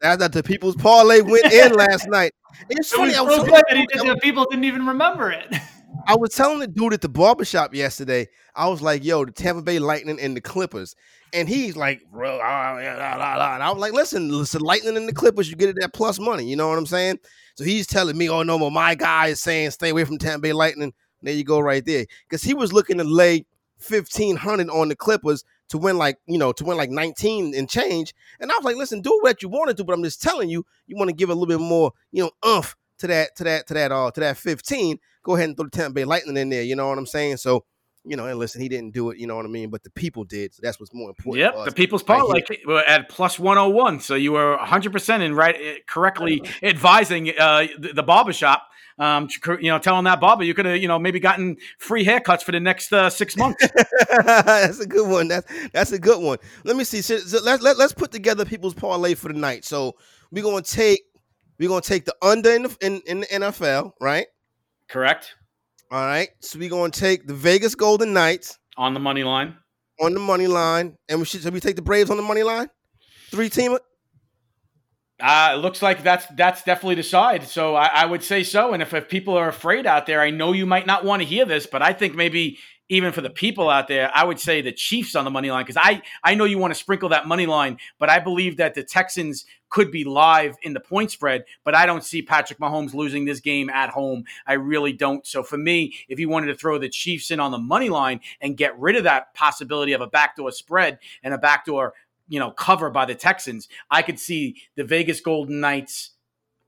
[0.00, 2.32] That the People's Parlay went in last night.
[2.70, 3.14] It's funny.
[3.14, 5.52] I was so good that he did, people didn't even remember it.
[6.06, 8.28] I was telling the dude at the barbershop yesterday.
[8.54, 10.94] I was like, "Yo, the Tampa Bay Lightning and the Clippers,"
[11.34, 15.08] and he's like, "Bro," ah, ah, ah, and I was like, "Listen, listen, Lightning and
[15.08, 17.18] the Clippers, you get it at plus money." You know what I'm saying?
[17.56, 18.70] So he's telling me, "Oh no, more.
[18.70, 22.06] my guy is saying stay away from Tampa Bay Lightning." There you go, right there,
[22.28, 23.44] because he was looking to lay
[23.78, 27.68] fifteen hundred on the Clippers to win like you know to win like 19 and
[27.68, 30.22] change and i was like listen do what you want to do but i'm just
[30.22, 33.36] telling you you want to give a little bit more you know umph to that
[33.36, 36.04] to that to that uh to that 15 go ahead and throw the Tampa Bay
[36.04, 37.64] Lightning in there you know what i'm saying so
[38.08, 39.70] you know, and listen, he didn't do it, you know what I mean?
[39.70, 40.54] But the people did.
[40.54, 41.54] So that's what's more important.
[41.54, 44.00] Yep, the people's power, like we're at plus 101.
[44.00, 48.66] So you were 100% in right, eh, correctly advising uh, the, the barbershop
[48.98, 49.28] um,
[49.60, 52.52] you know, telling that Bobby you could have, you know, maybe gotten free haircuts for
[52.52, 53.66] the next uh, six months.
[54.10, 55.28] that's a good one.
[55.28, 56.38] That's that's a good one.
[56.64, 57.00] Let me see.
[57.00, 59.64] So, so let, let, let's put together people's parlay for the night.
[59.64, 59.96] So
[60.30, 61.02] we're gonna take
[61.58, 64.26] we're gonna take the under in the, in, in the NFL, right?
[64.88, 65.34] Correct.
[65.90, 66.28] All right.
[66.40, 69.56] So we're gonna take the Vegas Golden Knights on the money line.
[70.00, 71.42] On the money line, and we should.
[71.42, 72.68] So we take the Braves on the money line.
[73.30, 73.80] Three teamer.
[75.20, 77.42] Uh, it looks like that's that's definitely the side.
[77.42, 78.72] So I, I, would say so.
[78.72, 81.26] And if, if people are afraid out there, I know you might not want to
[81.26, 84.62] hear this, but I think maybe even for the people out there, I would say
[84.62, 87.26] the Chiefs on the money line because I I know you want to sprinkle that
[87.26, 91.44] money line, but I believe that the Texans could be live in the point spread.
[91.64, 94.24] But I don't see Patrick Mahomes losing this game at home.
[94.46, 95.26] I really don't.
[95.26, 98.20] So for me, if you wanted to throw the Chiefs in on the money line
[98.40, 101.92] and get rid of that possibility of a backdoor spread and a backdoor
[102.28, 106.10] you know, cover by the Texans, I could see the Vegas Golden Knights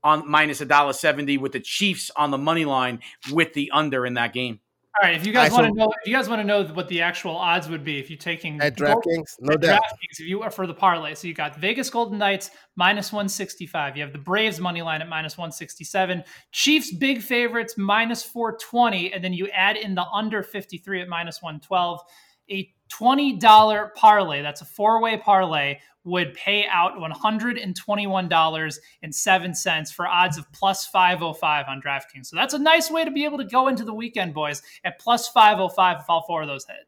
[0.03, 2.99] on minus a dollar seventy with the Chiefs on the money line
[3.31, 4.59] with the under in that game.
[5.01, 6.89] All right, if you guys want to know, if you guys want to know what
[6.89, 9.81] the actual odds would be, if you're taking at DraftKings, no doubt.
[9.81, 13.29] DraftKings, if you are for the parlay, so you got Vegas Golden Knights minus one
[13.29, 13.95] sixty five.
[13.95, 16.25] You have the Braves money line at minus one sixty seven.
[16.51, 21.01] Chiefs big favorites minus four twenty, and then you add in the under fifty three
[21.01, 22.01] at minus one twelve.
[22.49, 30.51] A $20 parlay, that's a four way parlay, would pay out $121.07 for odds of
[30.51, 32.25] plus 505 on DraftKings.
[32.25, 34.97] So that's a nice way to be able to go into the weekend, boys, at
[34.99, 36.87] plus 505 if all four of those hit.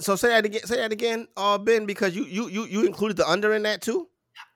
[0.00, 3.18] So say that again, say that again, uh, Ben, because you you you you included
[3.18, 4.08] the under in that too.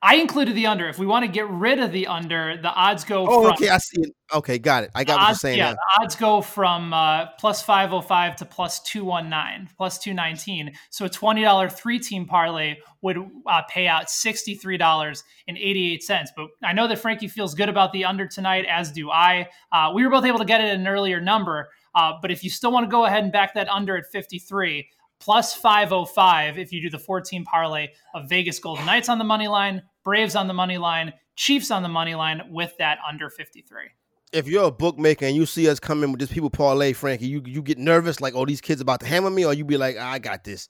[0.03, 0.87] I included the under.
[0.87, 3.27] If we want to get rid of the under, the odds go.
[3.27, 4.11] Oh, from, okay, I see it.
[4.35, 4.90] Okay, got it.
[4.94, 5.59] I got what you're saying.
[5.59, 5.73] Yeah, now.
[5.73, 9.70] the odds go from uh, plus five hundred oh five to plus two one nine,
[9.77, 10.73] plus two nineteen.
[10.90, 13.16] So a twenty dollar three team parlay would
[13.47, 16.31] uh, pay out sixty three dollars and eighty eight cents.
[16.37, 19.49] But I know that Frankie feels good about the under tonight, as do I.
[19.73, 21.70] Uh, we were both able to get it at an earlier number.
[21.94, 24.88] Uh, but if you still want to go ahead and back that under at 53,
[25.24, 29.48] plus 505 if you do the 14 parlay of Vegas Golden Knights on the money
[29.48, 33.84] line, Braves on the money line, Chiefs on the money line with that under 53.
[34.32, 37.42] If you're a bookmaker and you see us coming with this people parlay, Frankie, you
[37.46, 39.96] you get nervous like, oh, these kids about to hammer me, or you be like,
[39.98, 40.68] ah, I got this.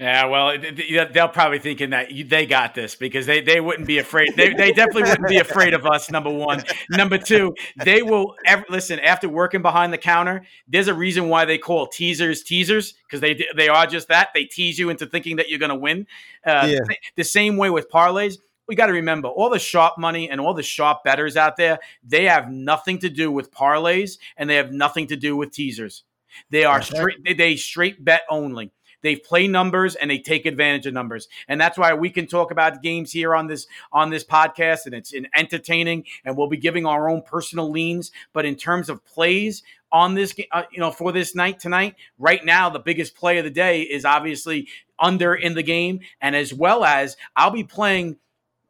[0.00, 0.56] Yeah, well,
[1.12, 4.34] they'll probably thinking that they got this because they, they wouldn't be afraid.
[4.34, 6.10] They, they definitely wouldn't be afraid of us.
[6.10, 8.98] Number one, number two, they will ever, listen.
[8.98, 13.46] After working behind the counter, there's a reason why they call teasers teasers because they
[13.54, 14.30] they are just that.
[14.32, 16.06] They tease you into thinking that you're going to win.
[16.46, 16.78] Uh, yeah.
[17.16, 20.54] The same way with parlays we got to remember all the sharp money and all
[20.54, 24.70] the sharp bettors out there, they have nothing to do with parlays and they have
[24.72, 26.04] nothing to do with teasers.
[26.50, 28.70] They are straight, they, they straight bet only.
[29.02, 32.50] They play numbers and they take advantage of numbers, and that's why we can talk
[32.50, 36.86] about games here on this on this podcast, and it's entertaining, and we'll be giving
[36.86, 38.10] our own personal leans.
[38.32, 39.62] But in terms of plays,
[39.92, 43.44] on this, uh, you know, for this night tonight, right now, the biggest play of
[43.44, 44.68] the day is obviously
[44.98, 48.16] under in the game, and as well as I'll be playing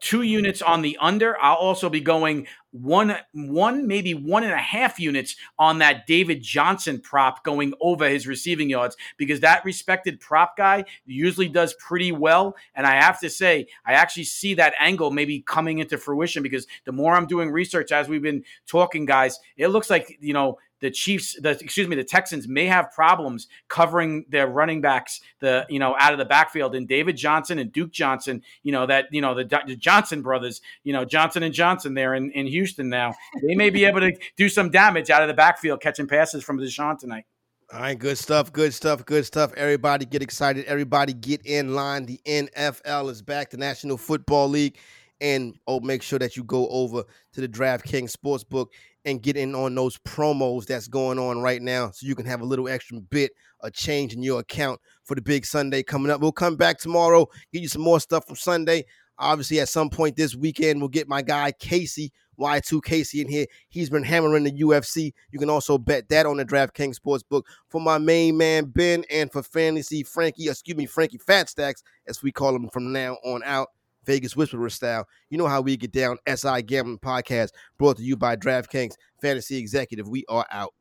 [0.01, 1.37] two units on the under.
[1.41, 6.43] I'll also be going one, one, maybe one and a half units on that David
[6.43, 12.13] Johnson prop going over his receiving yards because that respected prop guy usually does pretty
[12.13, 12.57] well.
[12.75, 16.67] And I have to say, I actually see that angle maybe coming into fruition because
[16.85, 20.59] the more I'm doing research as we've been talking, guys, it looks like, you know,
[20.81, 25.67] the Chiefs, the excuse me, the Texans may have problems covering their running backs, the
[25.69, 29.07] you know out of the backfield, and David Johnson and Duke Johnson, you know that
[29.11, 32.89] you know the, the Johnson brothers, you know Johnson and Johnson there in, in Houston
[32.89, 33.15] now,
[33.47, 36.59] they may be able to do some damage out of the backfield catching passes from
[36.59, 37.25] Deshaun tonight.
[37.73, 39.53] All right, good stuff, good stuff, good stuff.
[39.55, 40.65] Everybody get excited.
[40.65, 42.05] Everybody get in line.
[42.05, 44.77] The NFL is back, the National Football League.
[45.21, 47.05] And oh, make sure that you go over
[47.35, 48.69] to the DraftKings Sportsbook
[49.05, 52.41] and get in on those promos that's going on right now so you can have
[52.41, 56.21] a little extra bit of change in your account for the big Sunday coming up.
[56.21, 58.85] We'll come back tomorrow, get you some more stuff from Sunday.
[59.19, 63.45] Obviously, at some point this weekend, we'll get my guy Casey, Y2 Casey, in here.
[63.69, 65.13] He's been hammering the UFC.
[65.31, 67.43] You can also bet that on the DraftKings Sportsbook.
[67.69, 72.23] For my main man, Ben, and for Fantasy Frankie, excuse me, Frankie Fat Stacks, as
[72.23, 73.69] we call him from now on out.
[74.05, 75.07] Vegas Whisperer style.
[75.29, 76.19] You know how we get down.
[76.29, 80.09] SI Gambling Podcast brought to you by DraftKings Fantasy Executive.
[80.09, 80.75] We are out.